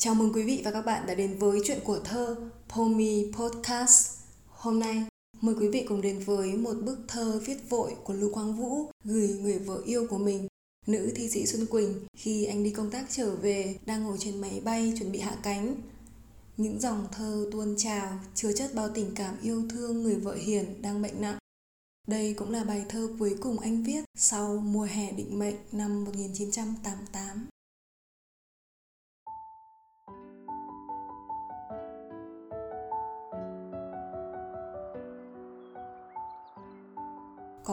[0.00, 2.36] Chào mừng quý vị và các bạn đã đến với chuyện của thơ
[2.68, 4.18] Pomi Podcast.
[4.46, 5.04] Hôm nay,
[5.40, 8.86] mời quý vị cùng đến với một bức thơ viết vội của Lưu Quang Vũ
[9.04, 10.48] gửi người vợ yêu của mình,
[10.86, 14.40] nữ thi sĩ Xuân Quỳnh khi anh đi công tác trở về đang ngồi trên
[14.40, 15.74] máy bay chuẩn bị hạ cánh.
[16.56, 20.82] Những dòng thơ tuôn trào chứa chất bao tình cảm yêu thương người vợ hiền
[20.82, 21.38] đang bệnh nặng.
[22.06, 26.04] Đây cũng là bài thơ cuối cùng anh viết sau mùa hè định mệnh năm
[26.04, 27.46] 1988.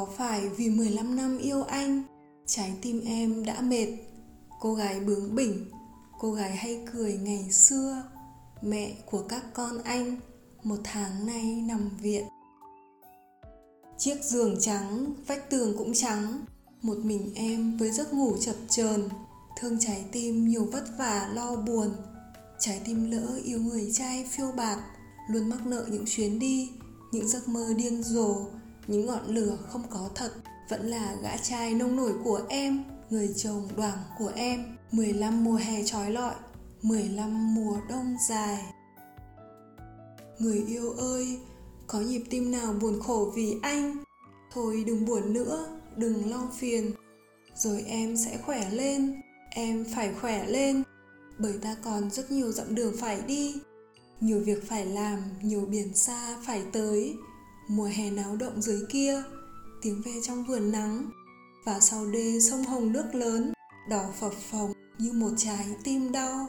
[0.06, 2.04] Có phải vì 15 năm yêu anh,
[2.46, 3.88] trái tim em đã mệt,
[4.60, 5.66] cô gái bướng bỉnh,
[6.20, 8.04] cô gái hay cười ngày xưa,
[8.62, 10.18] mẹ của các con anh,
[10.64, 12.24] một tháng nay nằm viện.
[13.98, 16.46] Chiếc giường trắng, vách tường cũng trắng,
[16.82, 19.10] một mình em với giấc ngủ chập chờn,
[19.58, 21.90] thương trái tim nhiều vất vả lo buồn,
[22.60, 24.80] trái tim lỡ yêu người trai phiêu bạt,
[25.30, 26.70] luôn mắc nợ những chuyến đi,
[27.12, 28.36] những giấc mơ điên rồ,
[28.88, 30.32] những ngọn lửa không có thật,
[30.70, 34.78] vẫn là gã trai nông nổi của em, người chồng đoảng của em.
[34.92, 36.36] 15 mùa hè trói lọi
[36.82, 38.64] 15 mùa đông dài.
[40.40, 41.40] Người yêu ơi,
[41.88, 44.04] có nhịp tim nào buồn khổ vì anh?
[44.54, 46.92] Thôi đừng buồn nữa, đừng lo phiền.
[47.56, 50.84] Rồi em sẽ khỏe lên, em phải khỏe lên.
[51.40, 53.56] Bởi ta còn rất nhiều dặm đường phải đi.
[54.22, 57.16] Nhiều việc phải làm, nhiều biển xa phải tới
[57.68, 59.24] mùa hè náo động dưới kia,
[59.82, 61.10] tiếng ve trong vườn nắng.
[61.66, 63.54] Và sau đê sông hồng nước lớn,
[63.90, 66.48] đỏ phập phồng như một trái tim đau.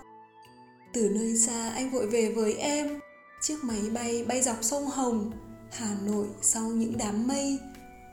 [0.92, 3.00] Từ nơi xa anh vội về với em,
[3.40, 5.32] chiếc máy bay bay dọc sông hồng,
[5.72, 7.58] hà nội sau những đám mây.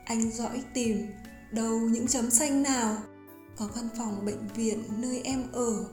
[0.04, 1.06] Anh dõi tìm
[1.52, 2.96] đâu những chấm xanh nào,
[3.56, 5.84] có văn phòng bệnh viện nơi em ở.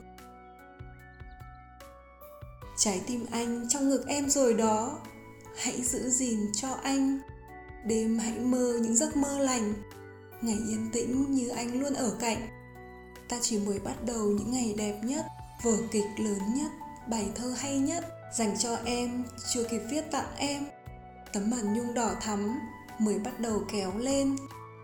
[2.78, 5.00] Trái tim anh trong ngực em rồi đó
[5.58, 7.20] hãy giữ gìn cho anh.
[7.86, 9.74] Đêm hãy mơ những giấc mơ lành.
[10.42, 12.48] Ngày yên tĩnh như anh luôn ở cạnh.
[13.30, 15.26] Ta chỉ mới bắt đầu những ngày đẹp nhất,
[15.64, 16.72] vở kịch lớn nhất,
[17.10, 20.66] bài thơ hay nhất dành cho em, chưa kịp viết tặng em.
[21.34, 22.60] Tấm màn nhung đỏ thắm
[23.00, 24.36] mới bắt đầu kéo lên.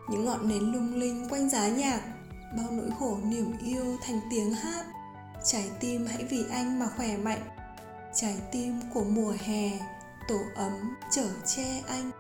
[0.10, 2.02] Những ngọn nến lung linh quanh giá nhạc,
[2.58, 4.86] bao nỗi khổ niềm yêu thành tiếng hát.
[5.46, 7.42] Trái tim hãy vì anh mà khỏe mạnh.
[8.16, 9.72] Trái tim của mùa hè
[10.28, 12.12] tổ ấm chở che anh.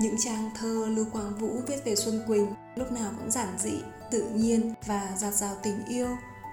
[0.00, 3.82] Những trang thơ lưu quang vũ viết về xuân quỳnh lúc nào cũng giản dị,
[4.10, 6.08] tự nhiên và giạt rào tình yêu.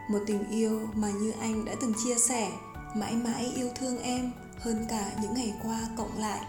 [0.10, 2.52] Một tình yêu mà như anh đã từng chia sẻ,
[2.96, 6.40] mãi mãi yêu thương em hơn cả những ngày qua cộng lại.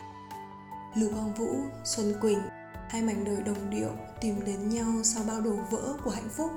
[0.94, 2.40] Lưu quang vũ, xuân quỳnh,
[2.88, 3.90] hai mảnh đời đồng điệu
[4.20, 6.50] tìm đến nhau sau bao đổ vỡ của hạnh phúc.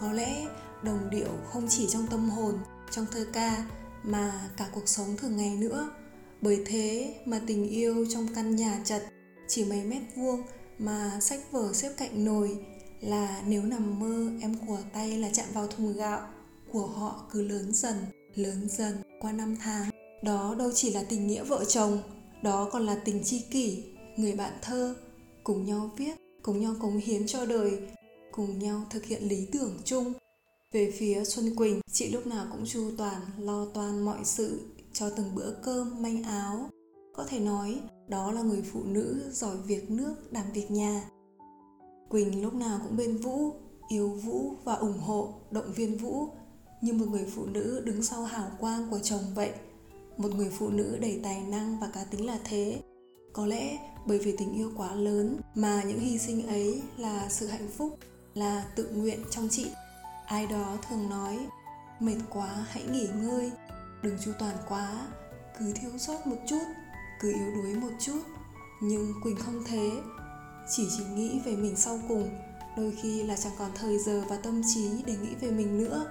[0.00, 0.46] Có lẽ
[0.82, 2.58] đồng điệu không chỉ trong tâm hồn
[2.90, 3.64] trong thơ ca
[4.02, 5.90] mà cả cuộc sống thường ngày nữa.
[6.40, 9.02] Bởi thế mà tình yêu trong căn nhà chật,
[9.48, 10.42] chỉ mấy mét vuông
[10.78, 12.58] mà sách vở xếp cạnh nồi
[13.00, 16.28] là nếu nằm mơ, em của tay là chạm vào thùng gạo
[16.72, 17.96] của họ cứ lớn dần
[18.34, 19.90] lớn dần qua năm tháng.
[20.22, 22.02] Đó đâu chỉ là tình nghĩa vợ chồng,
[22.42, 23.84] đó còn là tình tri kỷ.
[24.16, 24.94] Người bạn thơ
[25.44, 27.78] cùng nhau viết, cùng nhau cống hiến cho đời,
[28.32, 30.12] cùng nhau thực hiện lý tưởng chung
[30.74, 34.60] về phía Xuân Quỳnh, chị lúc nào cũng chu toàn, lo toan mọi sự
[34.92, 36.70] cho từng bữa cơm, manh áo.
[37.12, 41.04] Có thể nói, đó là người phụ nữ giỏi việc nước, đảm việc nhà.
[42.08, 43.52] Quỳnh lúc nào cũng bên Vũ,
[43.88, 46.28] yêu Vũ và ủng hộ, động viên Vũ
[46.82, 49.50] như một người phụ nữ đứng sau hào quang của chồng vậy.
[50.16, 52.82] Một người phụ nữ đầy tài năng và cá tính là thế.
[53.32, 57.46] Có lẽ bởi vì tình yêu quá lớn mà những hy sinh ấy là sự
[57.46, 57.98] hạnh phúc,
[58.34, 59.66] là tự nguyện trong chị
[60.26, 61.48] ai đó thường nói,
[62.00, 63.52] mệt quá, hãy nghỉ ngơi.
[64.02, 65.06] Đừng chu toàn quá.
[65.58, 66.62] Cứ thiếu sót một chút,
[67.20, 68.22] cứ yếu đuối một chút.
[68.82, 69.90] Nhưng quỳnh không thế.
[70.70, 72.38] Chỉ chỉ nghĩ về mình sau cùng.
[72.76, 76.06] Đôi khi là chẳng còn thời giờ và tâm trí để nghĩ về mình nữa.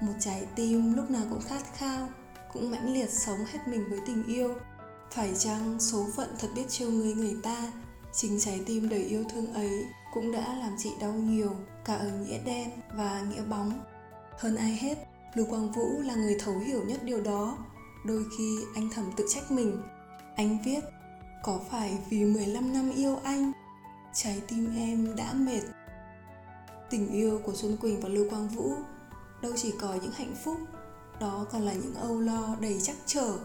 [0.00, 2.08] Một trái tim lúc nào cũng khát khao,
[2.52, 4.54] cũng mãnh liệt sống hết mình với tình yêu.
[5.10, 7.72] Phải chăng số phận thật biết trêu người người ta?
[8.12, 11.50] Chính trái tim đầy yêu thương ấy cũng đã làm chị đau nhiều,
[11.84, 13.80] cả ở nghĩa đen và nghĩa bóng.
[14.38, 14.98] Hơn ai hết,
[15.34, 17.58] lưu quang vũ là người thấu hiểu nhất điều đó.
[18.06, 19.82] Đôi khi anh thầm tự trách mình.
[20.36, 20.80] Anh viết,
[21.42, 23.52] có phải vì 15 năm yêu anh,
[24.14, 25.62] trái tim em đã mệt?
[26.90, 28.72] Tình yêu của xuân quỳnh và lưu quang vũ
[29.42, 30.56] đâu chỉ có những hạnh phúc,
[31.20, 33.38] đó còn là những âu lo đầy chắc trở.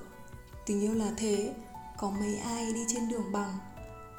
[0.66, 1.54] Tình yêu là thế,
[1.98, 3.58] có mấy ai đi trên đường bằng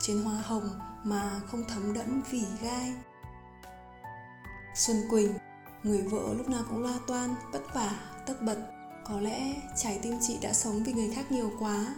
[0.06, 0.70] trên hoa hồng
[1.04, 2.92] mà không thấm đẫm vỉ gai
[4.74, 5.34] Xuân Quỳnh,
[5.82, 7.90] người vợ lúc nào cũng lo toan, vất vả,
[8.26, 8.56] tất bật.
[9.06, 11.94] Có lẽ trái tim chị đã sống vì người khác nhiều quá,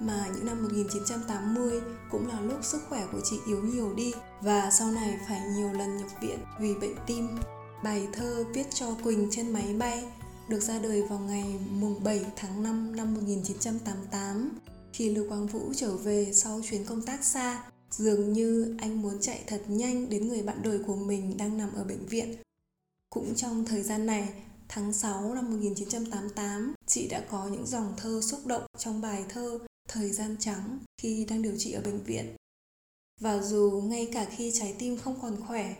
[0.00, 4.70] mà những năm 1980 cũng là lúc sức khỏe của chị yếu nhiều đi và
[4.70, 7.28] sau này phải nhiều lần nhập viện vì bệnh tim.
[7.84, 10.04] Bài thơ viết cho Quỳnh trên máy bay
[10.48, 14.58] được ra đời vào ngày mùng 7 tháng 5 năm 1988
[14.98, 17.70] khi Lưu Quang Vũ trở về sau chuyến công tác xa.
[17.90, 21.74] Dường như anh muốn chạy thật nhanh đến người bạn đời của mình đang nằm
[21.74, 22.36] ở bệnh viện.
[23.10, 24.28] Cũng trong thời gian này,
[24.68, 29.58] tháng 6 năm 1988, chị đã có những dòng thơ xúc động trong bài thơ
[29.88, 32.36] Thời gian trắng khi đang điều trị ở bệnh viện.
[33.20, 35.74] Và dù ngay cả khi trái tim không còn khỏe,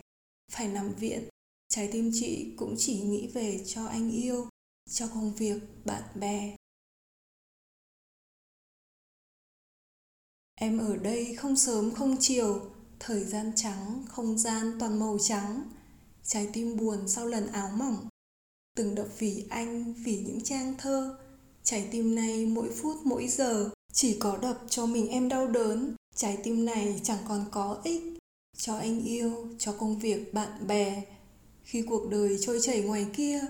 [0.53, 1.29] phải nằm viện,
[1.69, 4.49] trái tim chị cũng chỉ nghĩ về cho anh yêu,
[4.91, 6.58] cho công việc, bạn bè.
[10.61, 12.61] Em ở đây không sớm không chiều,
[13.01, 15.63] thời gian trắng, không gian toàn màu trắng.
[16.25, 18.09] Trái tim buồn sau lần áo mỏng.
[18.77, 21.17] Từng đập vì anh, vì những trang thơ.
[21.63, 25.95] Trái tim này mỗi phút mỗi giờ chỉ có đập cho mình em đau đớn.
[26.15, 28.03] Trái tim này chẳng còn có ích
[28.57, 31.03] cho anh yêu, cho công việc bạn bè.
[31.63, 33.41] Khi cuộc đời trôi chảy ngoài kia,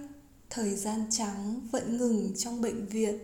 [0.50, 3.18] thời gian trắng vẫn ngừng trong bệnh viện.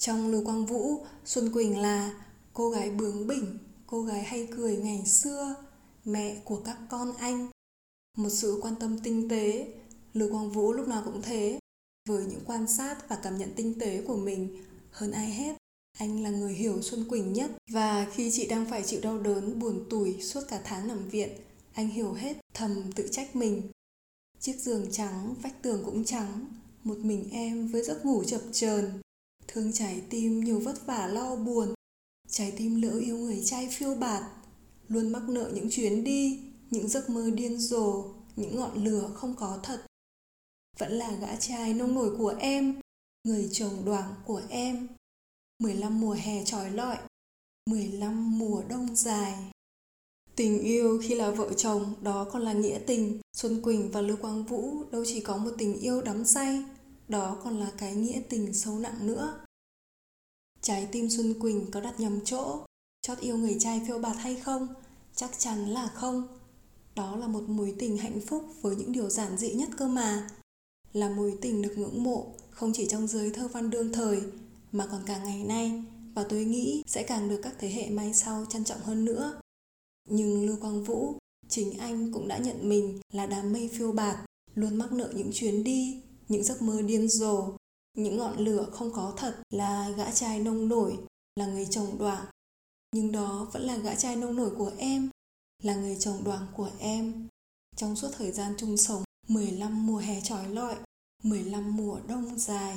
[0.00, 4.76] Trong Lưu Quang Vũ, Xuân Quỳnh là cô gái bướng bỉnh, cô gái hay cười
[4.76, 5.54] ngày xưa,
[6.04, 7.48] mẹ của các con anh.
[8.16, 9.72] Một sự quan tâm tinh tế,
[10.14, 11.58] Lưu Quang Vũ lúc nào cũng thế.
[12.08, 15.56] Với những quan sát và cảm nhận tinh tế của mình, hơn ai hết,
[15.98, 17.50] anh là người hiểu Xuân Quỳnh nhất.
[17.70, 21.30] Và khi chị đang phải chịu đau đớn, buồn tủi suốt cả tháng nằm viện,
[21.72, 23.62] anh hiểu hết, thầm tự trách mình.
[24.38, 26.46] Chiếc giường trắng, vách tường cũng trắng,
[26.84, 29.00] một mình em với giấc ngủ chập chờn
[29.52, 31.74] thương trái tim nhiều vất vả lo buồn.
[32.28, 34.22] Trái tim lỡ yêu người trai phiêu bạt.
[34.88, 38.04] Luôn mắc nợ những chuyến đi, những giấc mơ điên rồ,
[38.36, 39.86] những ngọn lửa không có thật.
[40.78, 42.80] Vẫn là gã trai nông nổi của em,
[43.24, 44.88] người chồng đoảng của em.
[45.58, 46.96] 15 mùa hè trói lọi
[47.70, 49.34] 15 mùa đông dài.
[50.36, 53.20] Tình yêu khi là vợ chồng, đó còn là nghĩa tình.
[53.36, 56.64] Xuân Quỳnh và Lưu Quang Vũ đâu chỉ có một tình yêu đắm say
[57.10, 59.40] đó còn là cái nghĩa tình sâu nặng nữa.
[60.60, 62.66] Trái tim xuân quỳnh có đặt nhầm chỗ,
[63.02, 64.68] chót yêu người trai phiêu bạt hay không?
[65.14, 66.38] Chắc chắn là không.
[66.94, 70.28] Đó là một mối tình hạnh phúc với những điều giản dị nhất cơ mà.
[70.92, 74.22] Là mối tình được ngưỡng mộ, không chỉ trong giới thơ văn đương thời,
[74.72, 75.82] mà còn cả ngày nay,
[76.14, 79.40] và tôi nghĩ sẽ càng được các thế hệ mai sau trân trọng hơn nữa.
[80.08, 81.14] Nhưng lưu quang vũ,
[81.48, 84.16] chính anh cũng đã nhận mình là đám mây phiêu bạt,
[84.54, 87.52] luôn mắc nợ những chuyến đi những giấc mơ điên rồ,
[87.96, 90.98] những ngọn lửa không có thật là gã trai nông nổi,
[91.36, 92.26] là người chồng đoảng.
[92.94, 95.10] Nhưng đó vẫn là gã trai nông nổi của em,
[95.62, 97.28] là người chồng đoảng của em.
[97.76, 100.76] Trong suốt thời gian chung sống 15 mùa hè trói lọi
[101.22, 102.76] 15 mùa đông dài.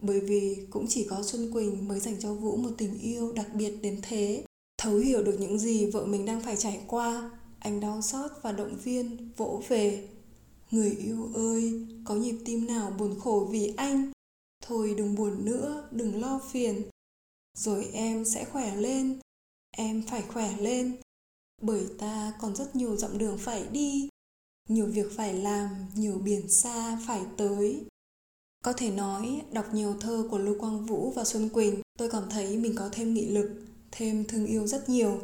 [0.00, 3.46] Bởi vì cũng chỉ có Xuân Quỳnh mới dành cho Vũ một tình yêu đặc
[3.54, 4.44] biệt đến thế.
[4.78, 8.52] Thấu hiểu được những gì vợ mình đang phải trải qua, anh đau xót và
[8.52, 10.08] động viên, vỗ về.
[10.72, 14.12] Người yêu ơi, có nhịp tim nào buồn khổ vì anh?
[14.64, 16.82] Thôi đừng buồn nữa, đừng lo phiền.
[17.58, 19.20] Rồi em sẽ khỏe lên,
[19.70, 20.96] em phải khỏe lên.
[21.62, 24.08] Bởi ta còn rất nhiều dặm đường phải đi,
[24.68, 27.84] nhiều việc phải làm, nhiều biển xa phải tới.
[28.64, 32.30] Có thể nói, đọc nhiều thơ của Lưu Quang Vũ và Xuân Quỳnh, tôi cảm
[32.30, 33.50] thấy mình có thêm nghị lực,
[33.90, 35.20] thêm thương yêu rất nhiều.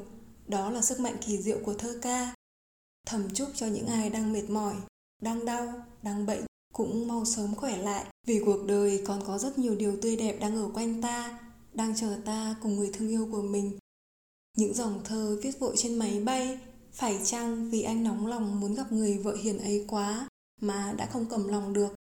[0.46, 2.34] Đó là sức mạnh kỳ diệu của thơ ca.
[3.06, 4.74] Thầm chúc cho những ai đang mệt mỏi,
[5.22, 5.72] đang đau,
[6.02, 9.96] đang bệnh cũng mau sớm khỏe lại vì cuộc đời còn có rất nhiều điều
[10.02, 11.38] tươi đẹp đang ở quanh ta,
[11.74, 13.78] đang chờ ta cùng người thương yêu của mình.
[14.56, 16.58] Những dòng thơ viết vội trên máy bay,
[16.92, 20.28] phải chăng vì anh nóng lòng muốn gặp người vợ hiền ấy quá
[20.60, 21.94] mà đã không cầm lòng được.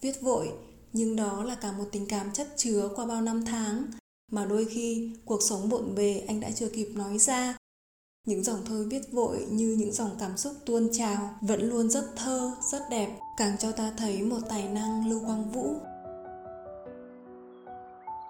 [0.00, 0.52] Viết vội,
[0.92, 3.86] nhưng đó là cả một tình cảm chất chứa qua bao năm tháng
[4.30, 7.56] mà đôi khi cuộc sống bộn bề anh đã chưa kịp nói ra
[8.26, 12.04] những dòng thơ viết vội như những dòng cảm xúc tuôn trào vẫn luôn rất
[12.16, 15.74] thơ, rất đẹp, càng cho ta thấy một tài năng lưu quang vũ.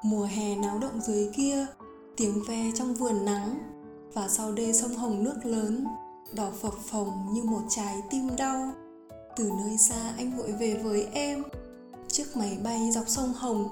[0.02, 1.66] Mùa hè náo động dưới kia,
[2.16, 3.58] tiếng ve trong vườn nắng
[4.12, 5.87] và sau đê sông hồng nước lớn,
[6.34, 8.72] đỏ phập phồng như một trái tim đau.
[9.37, 11.42] Từ nơi xa anh vội về với em,
[12.08, 13.68] chiếc máy bay dọc sông Hồng.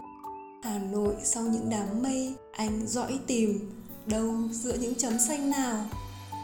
[0.62, 3.70] Hà Nội sau những đám mây, anh dõi tìm
[4.06, 5.84] đâu giữa những chấm xanh nào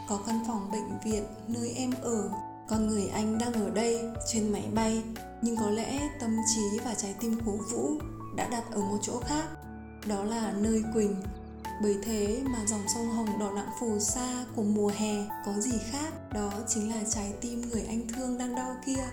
[0.07, 2.29] có căn phòng bệnh viện nơi em ở
[2.69, 5.03] con người anh đang ở đây trên máy bay
[5.41, 7.91] nhưng có lẽ tâm trí và trái tim của vũ
[8.35, 9.45] đã đặt ở một chỗ khác
[10.07, 11.15] đó là nơi quỳnh
[11.81, 15.77] Bởi thế mà dòng sông Hồng đỏ nặng phù sa của mùa hè có gì
[15.91, 19.03] khác, đó chính là trái tim người anh thương đang đau kia.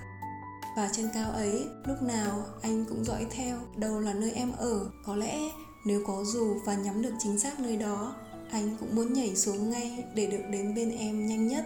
[0.76, 4.90] Và trên cao ấy, lúc nào anh cũng dõi theo đâu là nơi em ở.
[5.06, 5.38] Có lẽ
[5.86, 8.14] nếu có dù và nhắm được chính xác nơi đó,
[8.50, 11.64] anh cũng muốn nhảy xuống ngay để được đến bên em nhanh nhất.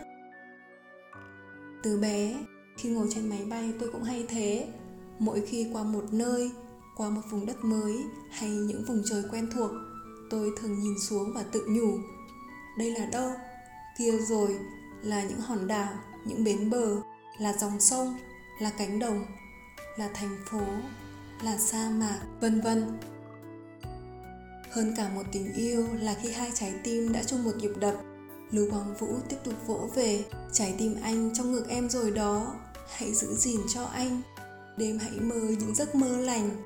[1.83, 2.35] Từ bé,
[2.77, 4.69] khi ngồi trên máy bay tôi cũng hay thế.
[5.19, 6.51] Mỗi khi qua một nơi,
[6.97, 7.95] qua một vùng đất mới
[8.31, 9.71] hay những vùng trời quen thuộc,
[10.31, 11.99] tôi thường nhìn xuống và tự nhủ.
[12.79, 13.31] Đây là đâu?
[13.99, 14.59] Kia rồi
[15.03, 15.93] là những hòn đảo,
[16.25, 16.97] những bến bờ,
[17.39, 18.17] là dòng sông,
[18.61, 19.25] là cánh đồng,
[19.97, 20.61] là thành phố,
[21.43, 22.99] là sa mạc, vân vân.
[24.71, 27.95] Hơn cả một tình yêu là khi hai trái tim đã chung một nhịp đập.
[28.51, 32.55] Lưu Quang Vũ tiếp tục vỗ về, trái tim anh trong ngực em rồi đó,
[32.97, 34.23] hãy giữ gìn cho anh.
[34.77, 36.63] Đêm hãy mơ những giấc mơ lành,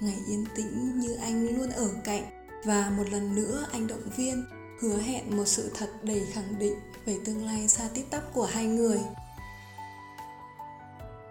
[0.00, 2.22] ngày yên tĩnh như anh luôn ở cạnh.
[2.64, 4.44] Và một lần nữa anh động viên,
[4.80, 8.44] hứa hẹn một sự thật đầy khẳng định về tương lai xa tít tắp của
[8.44, 9.00] hai người.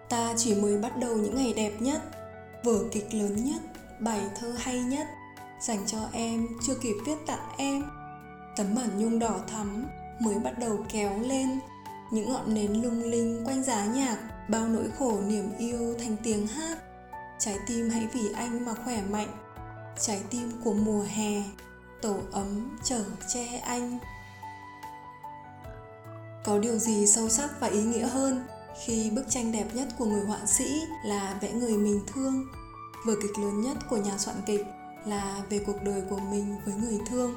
[0.08, 2.02] Ta chỉ mới bắt đầu những ngày đẹp nhất,
[2.64, 3.62] vở kịch lớn nhất,
[4.00, 5.06] bài thơ hay nhất,
[5.62, 7.82] dành cho em, chưa kịp viết tặng em.
[8.56, 9.86] Tấm bản nhung đỏ thắm
[10.20, 11.60] mới bắt đầu kéo lên.
[12.10, 16.46] Những ngọn nến lung linh quanh giá nhạc, bao nỗi khổ niềm yêu thành tiếng
[16.46, 16.78] hát.
[17.38, 19.28] Trái tim hãy vì anh mà khỏe mạnh.
[20.00, 21.42] Trái tim của mùa hè,
[22.02, 23.98] tổ ấm chở che anh.
[26.44, 28.44] Có điều gì sâu sắc và ý nghĩa hơn
[28.84, 32.44] khi bức tranh đẹp nhất của người họa sĩ là vẽ người mình thương?
[33.06, 34.66] Vở kịch lớn nhất của nhà soạn kịch
[35.06, 37.36] là về cuộc đời của mình với người thương.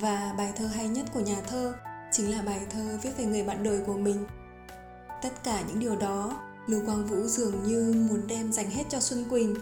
[0.00, 1.74] Và bài thơ hay nhất của nhà thơ
[2.12, 4.24] chính là bài thơ viết về người bạn đời của mình.
[5.22, 9.00] Tất cả những điều đó, lưu quang vũ dường như muốn đem dành hết cho
[9.00, 9.54] xuân quỳnh.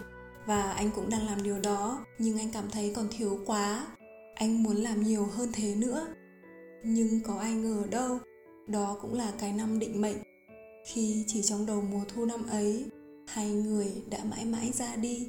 [0.45, 3.87] Và anh cũng đang làm điều đó, nhưng anh cảm thấy còn thiếu quá.
[4.35, 6.07] Anh muốn làm nhiều hơn thế nữa.
[6.83, 8.19] Nhưng có ai ngờ đâu,
[8.67, 10.17] đó cũng là cái năm định mệnh.
[10.85, 12.85] Khi chỉ trong đầu mùa thu năm ấy,
[13.27, 15.27] hai người đã mãi mãi ra đi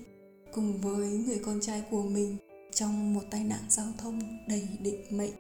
[0.55, 2.37] cùng với người con trai của mình
[2.75, 5.33] trong một tai nạn giao thông đầy định mệnh.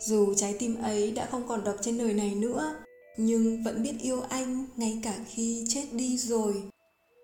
[0.00, 2.76] Dù trái tim ấy đã không còn đập trên đời này nữa,
[3.16, 6.62] nhưng vẫn biết yêu anh ngay cả khi chết đi rồi.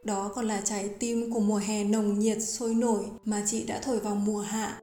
[0.05, 3.81] Đó còn là trái tim của mùa hè nồng nhiệt sôi nổi mà chị đã
[3.85, 4.81] thổi vào mùa hạ,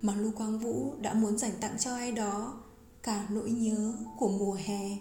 [0.00, 2.62] mà lưu quang vũ đã muốn dành tặng cho ai đó
[3.02, 4.96] cả nỗi nhớ của mùa hè.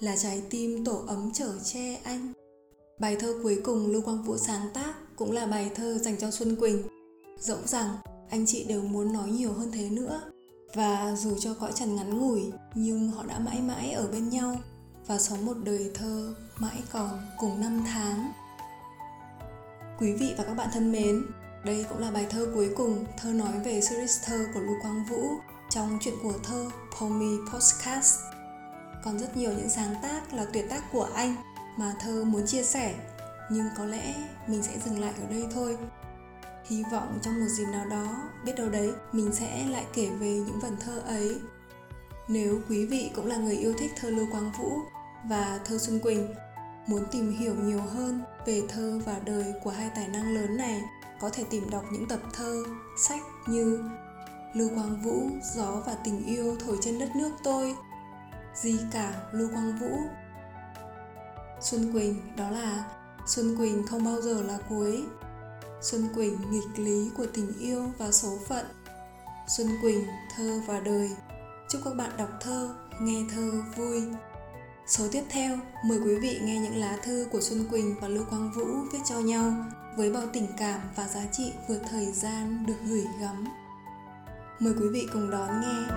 [0.00, 2.32] Là trái tim tổ ấm chở che anh.
[3.00, 6.30] Bài thơ cuối cùng lưu quang vũ sáng tác cũng là bài thơ dành cho
[6.30, 6.82] Xuân Quỳnh.
[7.38, 7.96] Dẫu rằng
[8.30, 10.20] anh chị đều muốn nói nhiều hơn thế nữa
[10.74, 14.56] và dù cho cõi trần ngắn ngủi nhưng họ đã mãi mãi ở bên nhau
[15.06, 18.32] và sống một đời thơ mãi còn cùng năm tháng.
[19.98, 21.26] Quý vị và các bạn thân mến,
[21.64, 25.04] đây cũng là bài thơ cuối cùng thơ nói về series thơ của Lưu Quang
[25.04, 25.22] Vũ
[25.70, 28.18] trong chuyện của thơ Pomi podcast
[29.04, 31.36] Còn rất nhiều những sáng tác là tuyệt tác của anh
[31.76, 32.94] mà thơ muốn chia sẻ
[33.50, 34.14] nhưng có lẽ
[34.46, 35.78] mình sẽ dừng lại ở đây thôi.
[36.64, 40.30] Hy vọng trong một dịp nào đó, biết đâu đấy, mình sẽ lại kể về
[40.30, 41.40] những vần thơ ấy.
[42.28, 44.72] Nếu quý vị cũng là người yêu thích thơ lưu quang vũ
[45.28, 46.34] và thơ xuân quỳnh,
[46.86, 50.82] muốn tìm hiểu nhiều hơn về thơ và đời của hai tài năng lớn này,
[51.20, 52.64] có thể tìm đọc những tập thơ,
[52.98, 53.84] sách như
[54.54, 55.22] lưu quang vũ,
[55.54, 57.74] gió và tình yêu thổi trên đất nước tôi,
[58.54, 59.98] di cả lưu quang vũ,
[61.60, 62.84] xuân quỳnh, đó là
[63.30, 65.04] Xuân Quỳnh không bao giờ là cuối.
[65.80, 68.66] Xuân Quỳnh nghịch lý của tình yêu và số phận.
[69.48, 70.06] Xuân Quỳnh
[70.36, 71.10] thơ và đời.
[71.68, 74.02] Chúc các bạn đọc thơ, nghe thơ vui.
[74.86, 78.24] Số tiếp theo, mời quý vị nghe những lá thư của Xuân Quỳnh và Lưu
[78.30, 79.52] Quang Vũ viết cho nhau
[79.96, 83.44] với bao tình cảm và giá trị vượt thời gian được gửi gắm.
[84.60, 85.94] Mời quý vị cùng đón nghe.